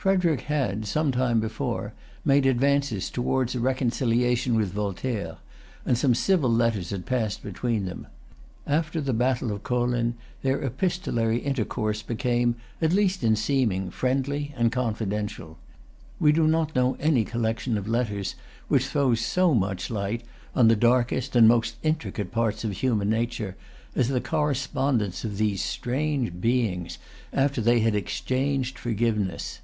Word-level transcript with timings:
Frederic 0.00 0.40
had 0.40 0.86
some 0.86 1.12
time 1.12 1.40
before 1.40 1.92
made 2.24 2.46
advances 2.46 3.10
towards 3.10 3.54
a 3.54 3.60
reconciliation 3.60 4.54
with 4.54 4.72
Voltaire; 4.72 5.36
and 5.84 5.98
some 5.98 6.14
civil 6.14 6.50
letters 6.50 6.88
had 6.88 7.04
passed 7.04 7.42
between 7.42 7.84
them. 7.84 8.06
After 8.66 8.98
the 9.02 9.12
battle 9.12 9.52
of 9.52 9.62
Kolin 9.62 10.14
their 10.40 10.62
epistolary 10.64 11.40
intercourse 11.40 12.00
became, 12.02 12.56
at 12.80 12.94
least 12.94 13.22
in 13.22 13.36
seeming, 13.36 13.90
friendly 13.90 14.54
and 14.56 14.72
confidential. 14.72 15.58
We 16.18 16.32
do 16.32 16.46
not 16.46 16.74
know 16.74 16.96
any 16.98 17.22
collection 17.26 17.76
of 17.76 17.86
letters 17.86 18.36
which 18.68 18.86
throws 18.86 19.20
so 19.20 19.52
much 19.52 19.90
light 19.90 20.22
on 20.54 20.68
the 20.68 20.76
darkest 20.76 21.36
and 21.36 21.46
most 21.46 21.76
intricate 21.82 22.32
parts 22.32 22.64
of 22.64 22.72
human 22.72 23.10
nature 23.10 23.54
as 23.94 24.08
the 24.08 24.22
correspondence 24.22 25.24
of 25.26 25.36
these 25.36 25.60
strange 25.62 26.40
beings 26.40 26.96
after 27.34 27.60
they 27.60 27.80
had 27.80 27.94
exchanged 27.94 28.78
forgiveness. 28.78 29.58